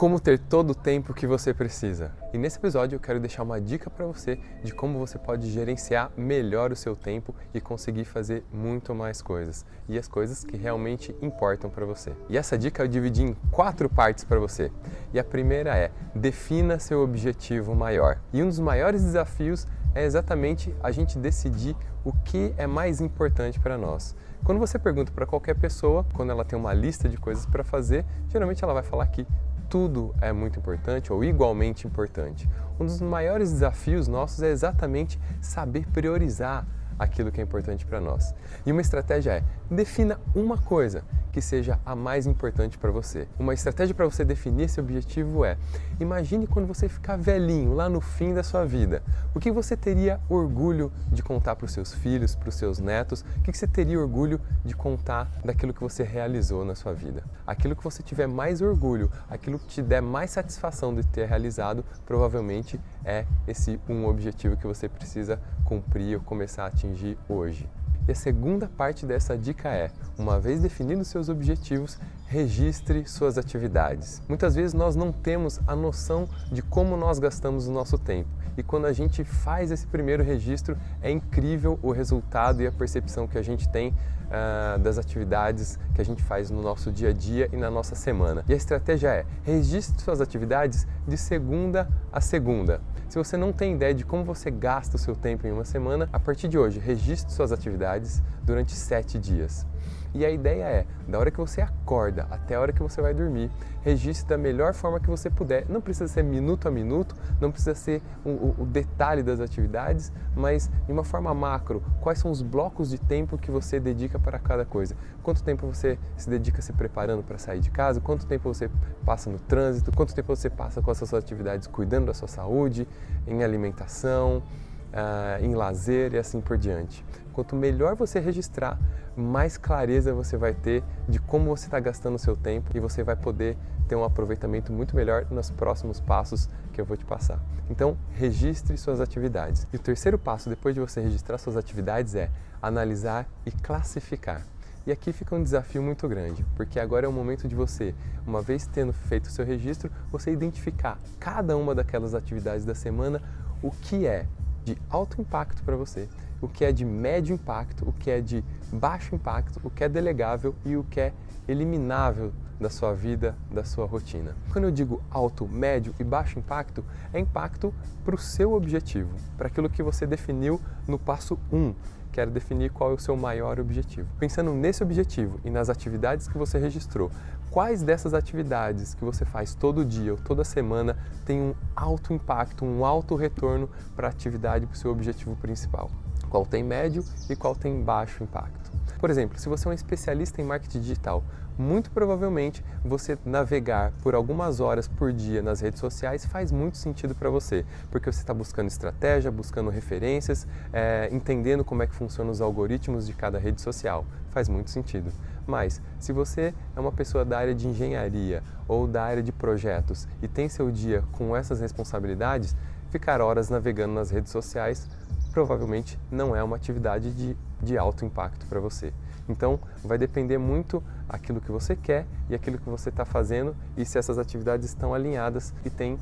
como 0.00 0.18
ter 0.18 0.38
todo 0.38 0.70
o 0.70 0.74
tempo 0.74 1.12
que 1.12 1.26
você 1.26 1.52
precisa. 1.52 2.10
E 2.32 2.38
nesse 2.38 2.56
episódio 2.56 2.96
eu 2.96 3.00
quero 3.00 3.20
deixar 3.20 3.42
uma 3.42 3.60
dica 3.60 3.90
para 3.90 4.06
você 4.06 4.38
de 4.64 4.72
como 4.72 4.98
você 4.98 5.18
pode 5.18 5.50
gerenciar 5.50 6.10
melhor 6.16 6.72
o 6.72 6.76
seu 6.76 6.96
tempo 6.96 7.34
e 7.52 7.60
conseguir 7.60 8.06
fazer 8.06 8.42
muito 8.50 8.94
mais 8.94 9.20
coisas 9.20 9.66
e 9.86 9.98
as 9.98 10.08
coisas 10.08 10.42
que 10.42 10.56
realmente 10.56 11.14
importam 11.20 11.68
para 11.68 11.84
você. 11.84 12.14
E 12.30 12.38
essa 12.38 12.56
dica 12.56 12.82
eu 12.82 12.88
dividi 12.88 13.24
em 13.24 13.36
quatro 13.50 13.90
partes 13.90 14.24
para 14.24 14.38
você. 14.38 14.72
E 15.12 15.18
a 15.18 15.24
primeira 15.24 15.76
é: 15.76 15.90
defina 16.14 16.78
seu 16.78 17.02
objetivo 17.02 17.74
maior. 17.74 18.18
E 18.32 18.42
um 18.42 18.48
dos 18.48 18.58
maiores 18.58 19.02
desafios 19.02 19.66
é 19.94 20.04
exatamente 20.04 20.74
a 20.82 20.90
gente 20.90 21.18
decidir 21.18 21.76
o 22.04 22.12
que 22.12 22.54
é 22.56 22.66
mais 22.66 23.00
importante 23.00 23.58
para 23.58 23.76
nós. 23.76 24.14
Quando 24.44 24.58
você 24.58 24.78
pergunta 24.78 25.12
para 25.12 25.26
qualquer 25.26 25.54
pessoa, 25.54 26.04
quando 26.14 26.30
ela 26.30 26.44
tem 26.44 26.58
uma 26.58 26.72
lista 26.72 27.08
de 27.08 27.16
coisas 27.16 27.44
para 27.44 27.62
fazer, 27.62 28.04
geralmente 28.28 28.64
ela 28.64 28.72
vai 28.72 28.82
falar 28.82 29.06
que 29.08 29.26
tudo 29.68 30.14
é 30.20 30.32
muito 30.32 30.58
importante 30.58 31.12
ou 31.12 31.22
igualmente 31.22 31.86
importante. 31.86 32.48
Um 32.78 32.84
dos 32.84 33.00
maiores 33.00 33.52
desafios 33.52 34.08
nossos 34.08 34.42
é 34.42 34.50
exatamente 34.50 35.20
saber 35.40 35.86
priorizar 35.88 36.66
aquilo 36.98 37.30
que 37.30 37.40
é 37.40 37.44
importante 37.44 37.86
para 37.86 38.00
nós. 38.00 38.34
E 38.66 38.72
uma 38.72 38.80
estratégia 38.80 39.32
é 39.32 39.44
defina 39.70 40.20
uma 40.34 40.58
coisa 40.58 41.04
que 41.32 41.40
seja 41.40 41.78
a 41.84 41.94
mais 41.94 42.26
importante 42.26 42.78
para 42.78 42.90
você. 42.90 43.26
Uma 43.38 43.54
estratégia 43.54 43.94
para 43.94 44.04
você 44.04 44.24
definir 44.24 44.64
esse 44.64 44.80
objetivo 44.80 45.44
é: 45.44 45.56
imagine 45.98 46.46
quando 46.46 46.66
você 46.66 46.88
ficar 46.88 47.16
velhinho, 47.16 47.74
lá 47.74 47.88
no 47.88 48.00
fim 48.00 48.34
da 48.34 48.42
sua 48.42 48.64
vida, 48.64 49.02
o 49.34 49.40
que 49.40 49.50
você 49.50 49.76
teria 49.76 50.20
orgulho 50.28 50.92
de 51.10 51.22
contar 51.22 51.56
para 51.56 51.66
os 51.66 51.72
seus 51.72 51.92
filhos, 51.94 52.34
para 52.34 52.48
os 52.48 52.54
seus 52.54 52.78
netos? 52.78 53.24
O 53.38 53.42
que 53.42 53.56
você 53.56 53.66
teria 53.66 53.98
orgulho 53.98 54.40
de 54.64 54.74
contar 54.74 55.30
daquilo 55.44 55.72
que 55.72 55.80
você 55.80 56.02
realizou 56.02 56.64
na 56.64 56.74
sua 56.74 56.92
vida? 56.92 57.22
Aquilo 57.46 57.76
que 57.76 57.84
você 57.84 58.02
tiver 58.02 58.26
mais 58.26 58.60
orgulho, 58.60 59.10
aquilo 59.28 59.58
que 59.58 59.66
te 59.66 59.82
der 59.82 60.02
mais 60.02 60.30
satisfação 60.30 60.94
de 60.94 61.04
ter 61.06 61.26
realizado, 61.26 61.84
provavelmente 62.04 62.80
é 63.04 63.24
esse 63.46 63.80
um 63.88 64.06
objetivo 64.06 64.56
que 64.56 64.66
você 64.66 64.88
precisa 64.88 65.40
cumprir 65.64 66.16
ou 66.16 66.22
começar 66.22 66.64
a 66.64 66.66
atingir 66.66 67.16
hoje. 67.28 67.68
E 68.10 68.12
a 68.12 68.16
segunda 68.16 68.66
parte 68.66 69.06
dessa 69.06 69.38
dica 69.38 69.68
é: 69.68 69.88
uma 70.18 70.40
vez 70.40 70.60
definidos 70.60 71.06
seus 71.06 71.28
objetivos, 71.28 71.96
registre 72.26 73.08
suas 73.08 73.38
atividades. 73.38 74.20
Muitas 74.28 74.56
vezes 74.56 74.74
nós 74.74 74.96
não 74.96 75.12
temos 75.12 75.60
a 75.64 75.76
noção 75.76 76.28
de 76.50 76.60
como 76.60 76.96
nós 76.96 77.20
gastamos 77.20 77.68
o 77.68 77.72
nosso 77.72 77.96
tempo. 77.96 78.28
E 78.56 78.64
quando 78.64 78.86
a 78.86 78.92
gente 78.92 79.22
faz 79.22 79.70
esse 79.70 79.86
primeiro 79.86 80.24
registro, 80.24 80.76
é 81.00 81.08
incrível 81.08 81.78
o 81.82 81.92
resultado 81.92 82.60
e 82.62 82.66
a 82.66 82.72
percepção 82.72 83.28
que 83.28 83.38
a 83.38 83.42
gente 83.42 83.68
tem 83.68 83.90
uh, 84.30 84.76
das 84.80 84.98
atividades 84.98 85.78
que 85.94 86.00
a 86.00 86.04
gente 86.04 86.20
faz 86.20 86.50
no 86.50 86.62
nosso 86.62 86.90
dia 86.90 87.10
a 87.10 87.12
dia 87.12 87.48
e 87.52 87.56
na 87.56 87.70
nossa 87.70 87.94
semana. 87.94 88.44
E 88.48 88.52
a 88.52 88.56
estratégia 88.56 89.08
é: 89.10 89.24
registre 89.44 90.02
suas 90.02 90.20
atividades 90.20 90.84
de 91.06 91.16
segunda 91.16 91.88
a 92.12 92.20
segunda. 92.20 92.80
Se 93.10 93.18
você 93.18 93.36
não 93.36 93.52
tem 93.52 93.74
ideia 93.74 93.92
de 93.92 94.04
como 94.04 94.22
você 94.22 94.52
gasta 94.52 94.94
o 94.94 94.98
seu 94.98 95.16
tempo 95.16 95.44
em 95.44 95.50
uma 95.50 95.64
semana, 95.64 96.08
a 96.12 96.20
partir 96.20 96.46
de 96.46 96.56
hoje, 96.56 96.78
registre 96.78 97.32
suas 97.32 97.50
atividades 97.50 97.99
durante 98.42 98.72
sete 98.72 99.18
dias. 99.18 99.66
E 100.12 100.24
a 100.24 100.30
ideia 100.30 100.64
é, 100.64 100.86
da 101.06 101.18
hora 101.18 101.30
que 101.30 101.38
você 101.38 101.60
acorda 101.60 102.26
até 102.30 102.56
a 102.56 102.60
hora 102.60 102.72
que 102.72 102.82
você 102.82 103.00
vai 103.00 103.14
dormir, 103.14 103.48
registre 103.82 104.28
da 104.28 104.36
melhor 104.36 104.74
forma 104.74 104.98
que 104.98 105.08
você 105.08 105.30
puder. 105.30 105.66
Não 105.68 105.80
precisa 105.80 106.08
ser 106.08 106.24
minuto 106.24 106.66
a 106.66 106.70
minuto, 106.70 107.14
não 107.40 107.52
precisa 107.52 107.74
ser 107.76 108.02
o 108.24 108.66
detalhe 108.66 109.22
das 109.22 109.38
atividades, 109.38 110.12
mas 110.34 110.68
de 110.84 110.92
uma 110.92 111.04
forma 111.04 111.32
macro, 111.32 111.82
quais 112.00 112.18
são 112.18 112.30
os 112.30 112.42
blocos 112.42 112.90
de 112.90 112.98
tempo 112.98 113.38
que 113.38 113.50
você 113.50 113.78
dedica 113.78 114.18
para 114.18 114.38
cada 114.38 114.64
coisa. 114.64 114.96
Quanto 115.22 115.44
tempo 115.44 115.66
você 115.66 115.96
se 116.16 116.28
dedica 116.28 116.60
se 116.60 116.72
preparando 116.72 117.22
para 117.22 117.38
sair 117.38 117.60
de 117.60 117.70
casa, 117.70 118.00
quanto 118.00 118.26
tempo 118.26 118.52
você 118.52 118.68
passa 119.04 119.30
no 119.30 119.38
trânsito, 119.38 119.92
quanto 119.92 120.12
tempo 120.12 120.34
você 120.34 120.50
passa 120.50 120.82
com 120.82 120.90
as 120.90 120.98
suas 120.98 121.14
atividades 121.14 121.68
cuidando 121.68 122.06
da 122.06 122.14
sua 122.14 122.28
saúde, 122.28 122.86
em 123.28 123.44
alimentação, 123.44 124.42
uh, 124.90 125.44
em 125.44 125.54
lazer 125.54 126.14
e 126.14 126.18
assim 126.18 126.40
por 126.40 126.56
diante. 126.56 127.04
Quanto 127.32 127.54
melhor 127.54 127.94
você 127.94 128.18
registrar, 128.20 128.78
mais 129.16 129.56
clareza 129.56 130.12
você 130.12 130.36
vai 130.36 130.54
ter 130.54 130.82
de 131.08 131.18
como 131.18 131.56
você 131.56 131.66
está 131.66 131.78
gastando 131.80 132.14
o 132.14 132.18
seu 132.18 132.36
tempo 132.36 132.70
e 132.74 132.80
você 132.80 133.02
vai 133.02 133.16
poder 133.16 133.56
ter 133.88 133.96
um 133.96 134.04
aproveitamento 134.04 134.72
muito 134.72 134.94
melhor 134.94 135.26
nos 135.30 135.50
próximos 135.50 136.00
passos 136.00 136.48
que 136.72 136.80
eu 136.80 136.84
vou 136.84 136.96
te 136.96 137.04
passar. 137.04 137.40
Então, 137.68 137.96
registre 138.12 138.76
suas 138.76 139.00
atividades. 139.00 139.66
E 139.72 139.76
o 139.76 139.78
terceiro 139.78 140.18
passo, 140.18 140.48
depois 140.48 140.74
de 140.74 140.80
você 140.80 141.00
registrar 141.00 141.38
suas 141.38 141.56
atividades, 141.56 142.14
é 142.14 142.30
analisar 142.62 143.28
e 143.44 143.50
classificar. 143.50 144.42
E 144.86 144.92
aqui 144.92 145.12
fica 145.12 145.34
um 145.34 145.42
desafio 145.42 145.82
muito 145.82 146.08
grande, 146.08 146.44
porque 146.56 146.80
agora 146.80 147.04
é 147.04 147.08
o 147.08 147.12
momento 147.12 147.46
de 147.46 147.54
você, 147.54 147.94
uma 148.26 148.40
vez 148.40 148.66
tendo 148.66 148.92
feito 148.92 149.26
o 149.26 149.30
seu 149.30 149.44
registro, 149.44 149.90
você 150.10 150.32
identificar 150.32 150.98
cada 151.18 151.56
uma 151.56 151.74
daquelas 151.74 152.14
atividades 152.14 152.64
da 152.64 152.74
semana, 152.74 153.20
o 153.62 153.70
que 153.70 154.06
é 154.06 154.26
de 154.64 154.78
alto 154.88 155.20
impacto 155.20 155.62
para 155.62 155.76
você, 155.76 156.08
o 156.40 156.48
que 156.48 156.64
é 156.64 156.72
de 156.72 156.84
médio 156.84 157.34
impacto, 157.34 157.88
o 157.88 157.92
que 157.92 158.10
é 158.10 158.20
de 158.20 158.44
baixo 158.72 159.14
impacto, 159.14 159.60
o 159.62 159.70
que 159.70 159.84
é 159.84 159.88
delegável 159.88 160.54
e 160.64 160.76
o 160.76 160.84
que 160.84 161.00
é 161.00 161.12
eliminável 161.48 162.32
da 162.60 162.68
sua 162.68 162.92
vida, 162.92 163.34
da 163.50 163.64
sua 163.64 163.86
rotina. 163.86 164.36
Quando 164.52 164.64
eu 164.64 164.70
digo 164.70 165.02
alto, 165.10 165.48
médio 165.48 165.94
e 165.98 166.04
baixo 166.04 166.38
impacto, 166.38 166.84
é 167.12 167.18
impacto 167.18 167.72
para 168.04 168.14
o 168.14 168.18
seu 168.18 168.52
objetivo, 168.52 169.10
para 169.36 169.46
aquilo 169.46 169.70
que 169.70 169.82
você 169.82 170.06
definiu 170.06 170.60
no 170.86 170.98
passo 170.98 171.38
1, 171.50 171.74
que 172.12 172.20
era 172.20 172.30
definir 172.30 172.70
qual 172.70 172.90
é 172.90 172.94
o 172.94 172.98
seu 172.98 173.16
maior 173.16 173.58
objetivo. 173.58 174.08
Pensando 174.18 174.52
nesse 174.52 174.82
objetivo 174.82 175.40
e 175.44 175.50
nas 175.50 175.70
atividades 175.70 176.28
que 176.28 176.36
você 176.36 176.58
registrou, 176.58 177.10
quais 177.50 177.82
dessas 177.82 178.12
atividades 178.12 178.94
que 178.94 179.04
você 179.04 179.24
faz 179.24 179.54
todo 179.54 179.84
dia 179.84 180.12
ou 180.12 180.18
toda 180.18 180.44
semana 180.44 180.98
tem 181.24 181.40
um 181.40 181.54
alto 181.74 182.12
impacto, 182.12 182.64
um 182.64 182.84
alto 182.84 183.14
retorno 183.14 183.70
para 183.96 184.08
a 184.08 184.10
atividade, 184.10 184.66
para 184.66 184.74
o 184.74 184.78
seu 184.78 184.90
objetivo 184.90 185.34
principal? 185.36 185.90
Qual 186.30 186.46
tem 186.46 186.62
médio 186.62 187.04
e 187.28 187.34
qual 187.34 187.56
tem 187.56 187.82
baixo 187.82 188.22
impacto? 188.22 188.70
Por 189.00 189.10
exemplo, 189.10 189.36
se 189.38 189.48
você 189.48 189.66
é 189.66 189.70
um 189.72 189.74
especialista 189.74 190.40
em 190.40 190.44
marketing 190.44 190.80
digital, 190.80 191.24
muito 191.58 191.90
provavelmente 191.90 192.64
você 192.84 193.18
navegar 193.24 193.92
por 194.02 194.14
algumas 194.14 194.60
horas 194.60 194.86
por 194.86 195.12
dia 195.12 195.42
nas 195.42 195.60
redes 195.60 195.80
sociais 195.80 196.24
faz 196.24 196.52
muito 196.52 196.78
sentido 196.78 197.14
para 197.16 197.28
você, 197.28 197.66
porque 197.90 198.10
você 198.10 198.20
está 198.20 198.32
buscando 198.32 198.68
estratégia, 198.68 199.30
buscando 199.30 199.70
referências, 199.70 200.46
é, 200.72 201.08
entendendo 201.10 201.64
como 201.64 201.82
é 201.82 201.86
que 201.86 201.94
funcionam 201.94 202.30
os 202.30 202.40
algoritmos 202.40 203.08
de 203.08 203.12
cada 203.12 203.38
rede 203.38 203.60
social. 203.60 204.06
Faz 204.30 204.48
muito 204.48 204.70
sentido. 204.70 205.10
Mas, 205.46 205.82
se 205.98 206.12
você 206.12 206.54
é 206.76 206.80
uma 206.80 206.92
pessoa 206.92 207.24
da 207.24 207.38
área 207.38 207.54
de 207.54 207.66
engenharia 207.66 208.40
ou 208.68 208.86
da 208.86 209.02
área 209.02 209.22
de 209.22 209.32
projetos 209.32 210.06
e 210.22 210.28
tem 210.28 210.48
seu 210.48 210.70
dia 210.70 211.02
com 211.12 211.34
essas 211.34 211.60
responsabilidades, 211.60 212.54
ficar 212.90 213.20
horas 213.20 213.50
navegando 213.50 213.94
nas 213.94 214.10
redes 214.10 214.30
sociais 214.30 214.88
provavelmente 215.30 215.98
não 216.10 216.34
é 216.34 216.42
uma 216.42 216.56
atividade 216.56 217.12
de, 217.12 217.36
de 217.62 217.78
alto 217.78 218.04
impacto 218.04 218.46
para 218.46 218.60
você. 218.60 218.92
Então, 219.28 219.60
vai 219.84 219.96
depender 219.96 220.38
muito 220.38 220.82
aquilo 221.08 221.40
que 221.40 221.52
você 221.52 221.76
quer 221.76 222.06
e 222.28 222.34
aquilo 222.34 222.58
que 222.58 222.68
você 222.68 222.88
está 222.88 223.04
fazendo 223.04 223.54
e 223.76 223.84
se 223.84 223.98
essas 223.98 224.18
atividades 224.18 224.68
estão 224.68 224.92
alinhadas 224.92 225.54
e 225.64 225.70
têm 225.70 225.98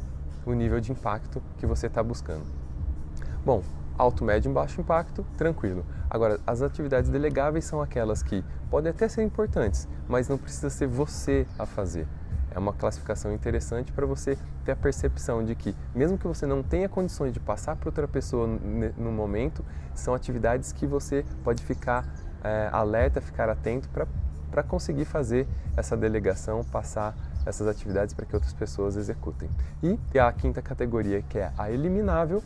o 0.46 0.52
nível 0.52 0.80
de 0.80 0.92
impacto 0.92 1.42
que 1.58 1.66
você 1.66 1.86
está 1.86 2.02
buscando. 2.02 2.44
Bom, 3.44 3.62
alto, 3.98 4.24
médio 4.24 4.50
e 4.50 4.54
baixo 4.54 4.80
impacto, 4.80 5.24
tranquilo. 5.36 5.84
Agora, 6.08 6.40
as 6.46 6.62
atividades 6.62 7.10
delegáveis 7.10 7.64
são 7.64 7.82
aquelas 7.82 8.22
que 8.22 8.44
podem 8.70 8.90
até 8.90 9.08
ser 9.08 9.22
importantes, 9.22 9.88
mas 10.08 10.28
não 10.28 10.38
precisa 10.38 10.70
ser 10.70 10.86
você 10.86 11.46
a 11.58 11.66
fazer. 11.66 12.06
É 12.50 12.59
uma 12.59 12.72
classificação 12.72 13.32
interessante 13.32 13.92
para 13.92 14.06
você 14.06 14.38
ter 14.64 14.72
a 14.72 14.76
percepção 14.76 15.44
de 15.44 15.54
que, 15.54 15.75
mesmo 15.94 16.19
que 16.19 16.26
você 16.26 16.47
não 16.47 16.62
tenha 16.62 16.88
condições 16.88 17.32
de 17.32 17.41
passar 17.41 17.76
para 17.76 17.88
outra 17.88 18.09
pessoa 18.09 18.47
no 18.97 19.12
momento, 19.12 19.64
são 19.94 20.14
atividades 20.14 20.72
que 20.72 20.87
você 20.87 21.25
pode 21.44 21.62
ficar 21.62 22.06
é, 22.42 22.69
alerta, 22.72 23.20
ficar 23.20 23.48
atento 23.48 23.88
para 23.88 24.62
conseguir 24.62 25.04
fazer 25.04 25.47
essa 25.76 25.97
delegação, 25.97 26.64
passar 26.64 27.14
essas 27.44 27.66
atividades 27.66 28.14
para 28.14 28.26
que 28.26 28.34
outras 28.34 28.53
pessoas 28.53 28.97
executem. 28.97 29.48
E 29.82 30.19
a 30.19 30.32
quinta 30.32 30.61
categoria, 30.61 31.22
que 31.22 31.38
é 31.38 31.52
a 31.56 31.70
eliminável, 31.70 32.43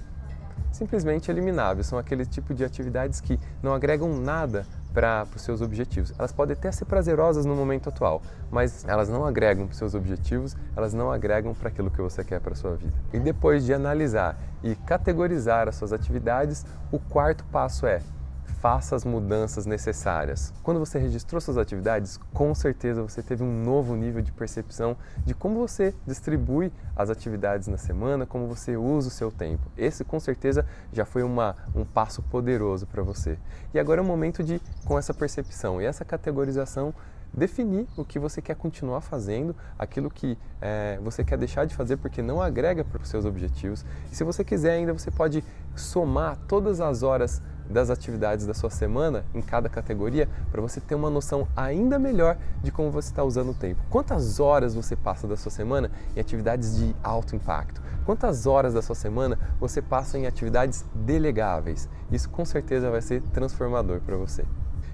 simplesmente 0.71 1.31
eliminável. 1.31 1.85
São 1.85 1.99
aquele 1.99 2.25
tipo 2.25 2.55
de 2.55 2.65
atividades 2.65 3.21
que 3.21 3.39
não 3.63 3.75
agregam 3.75 4.17
nada 4.19 4.67
para 4.93 5.27
os 5.35 5.43
seus 5.43 5.61
objetivos. 5.61 6.13
Elas 6.19 6.33
podem 6.33 6.55
até 6.55 6.71
ser 6.71 6.85
prazerosas 6.85 7.45
no 7.45 7.55
momento 7.55 7.89
atual, 7.89 8.23
mas 8.51 8.85
elas 8.87 9.09
não 9.09 9.25
agregam 9.25 9.67
para 9.67 9.73
os 9.73 9.79
seus 9.79 9.95
objetivos, 9.95 10.57
elas 10.77 10.93
não 10.93 11.11
agregam 11.11 11.55
para 11.55 11.69
aquilo 11.69 11.91
que 11.91 12.01
você 12.01 12.23
quer 12.23 12.41
para 12.41 12.53
a 12.53 12.57
sua 12.57 12.77
vida. 12.77 12.95
E 13.13 13.19
depois 13.19 13.65
de 13.65 13.75
analisar 13.75 14.39
e 14.63 14.75
categorizar 14.75 15.69
as 15.69 15.77
suas 15.77 15.93
atividades, 15.93 16.65
o 16.91 16.99
quarto 16.99 17.45
passo 17.51 17.87
é 17.87 18.01
faça 18.45 18.95
as 18.95 19.05
mudanças 19.05 19.67
necessárias. 19.67 20.53
Quando 20.63 20.79
você 20.79 20.99
registrou 20.99 21.41
suas 21.41 21.59
atividades, 21.59 22.19
com 22.33 22.55
certeza 22.55 23.03
você 23.03 23.23
teve 23.23 23.43
um 23.43 23.65
novo 23.65 23.97
nível 23.97 24.23
de 24.23 24.31
percepção 24.31 24.97
de 25.25 25.35
como 25.35 25.59
você 25.59 25.95
distribui 26.07 26.73
as 26.95 27.11
atividades 27.11 27.69
na 27.69 27.77
semana, 27.77 28.25
como 28.25 28.47
você 28.47 28.77
usa 28.77 29.09
o 29.09 29.11
seu 29.11 29.31
tempo. 29.31 29.63
Esse 29.77 30.05
com 30.05 30.21
certeza 30.21 30.65
já 30.93 31.05
foi 31.05 31.23
uma, 31.23 31.57
um 31.75 31.85
passo 31.85 32.23
poderoso 32.23 32.87
para 32.87 33.03
você. 33.03 33.39
E 33.75 33.81
agora 33.81 34.01
é 34.01 34.05
o 34.05 34.07
momento 34.07 34.43
de, 34.45 34.61
com 34.85 34.99
essa 34.99 35.13
percepção 35.13 35.81
e 35.81 35.85
essa 35.85 36.05
categorização, 36.05 36.95
definir 37.33 37.89
o 37.97 38.05
que 38.05 38.19
você 38.19 38.43
quer 38.43 38.55
continuar 38.55 39.01
fazendo, 39.01 39.57
aquilo 39.79 40.11
que 40.11 40.37
é, 40.61 40.99
você 41.03 41.25
quer 41.25 41.39
deixar 41.39 41.65
de 41.65 41.75
fazer 41.75 41.97
porque 41.97 42.21
não 42.21 42.43
agrega 42.43 42.85
para 42.85 43.03
os 43.03 43.09
seus 43.09 43.25
objetivos. 43.25 43.85
E 44.11 44.15
se 44.15 44.23
você 44.23 44.45
quiser 44.45 44.73
ainda, 44.73 44.93
você 44.93 45.11
pode 45.11 45.43
somar 45.75 46.37
todas 46.47 46.81
as 46.81 47.03
horas 47.03 47.43
das 47.73 47.91
atividades 47.91 48.47
da 48.47 48.55
sua 48.55 48.71
semana 48.71 49.25
em 49.35 49.41
cada 49.41 49.69
categoria 49.69 50.29
para 50.51 50.61
você 50.61 50.81
ter 50.81 50.95
uma 50.95 51.11
noção 51.11 51.49
ainda 51.57 51.99
melhor 51.99 52.37
de 52.63 52.71
como 52.71 52.91
você 52.91 53.09
está 53.09 53.25
usando 53.25 53.51
o 53.51 53.55
tempo. 53.55 53.81
Quantas 53.91 54.39
horas 54.39 54.75
você 54.75 54.95
passa 54.95 55.27
da 55.27 55.37
sua 55.37 55.51
semana 55.51 55.91
em 56.15 56.21
atividades 56.21 56.77
de 56.77 56.95
alto 57.03 57.35
impacto? 57.35 57.83
Quantas 58.05 58.47
horas 58.47 58.75
da 58.75 58.83
sua 58.83 58.95
semana 58.95 59.39
você 59.59 59.81
passa 59.81 60.19
em 60.19 60.27
atividades 60.27 60.85
delegáveis? 60.95 61.89
Isso 62.11 62.29
com 62.29 62.45
certeza 62.45 62.91
vai 62.91 63.01
ser 63.01 63.23
transformador 63.33 64.01
para 64.01 64.17
você. 64.17 64.45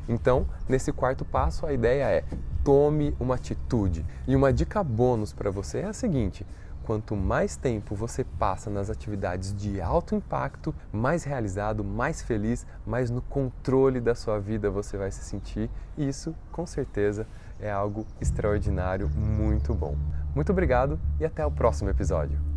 Então, 0.09 0.47
nesse 0.67 0.91
quarto 0.91 1.25
passo, 1.25 1.67
a 1.67 1.73
ideia 1.73 2.05
é 2.05 2.25
tome 2.65 3.15
uma 3.21 3.35
atitude. 3.35 4.05
E 4.27 4.35
uma 4.35 4.53
dica 4.53 4.83
bônus 4.83 5.33
para 5.33 5.51
você 5.51 5.79
é 5.79 5.87
a 5.87 5.93
seguinte: 5.93 6.47
quanto 6.89 7.15
mais 7.15 7.55
tempo 7.55 7.95
você 7.95 8.25
passa 8.25 8.71
nas 8.71 8.89
atividades 8.89 9.55
de 9.55 9.79
alto 9.79 10.15
impacto, 10.15 10.75
mais 10.91 11.23
realizado, 11.23 11.85
mais 11.85 12.23
feliz, 12.23 12.67
mais 12.87 13.11
no 13.11 13.21
controle 13.21 14.01
da 14.01 14.15
sua 14.15 14.41
vida 14.41 14.71
você 14.71 14.97
vai 14.97 15.11
se 15.11 15.23
sentir. 15.23 15.69
E 15.99 16.09
isso, 16.09 16.35
com 16.51 16.65
certeza, 16.65 17.27
é 17.61 17.71
algo 17.71 18.07
extraordinário, 18.19 19.07
muito 19.11 19.75
bom. 19.75 19.99
Muito 20.35 20.51
obrigado 20.51 20.99
e 21.21 21.27
até 21.27 21.45
o 21.45 21.51
próximo 21.51 21.91
episódio. 21.91 22.48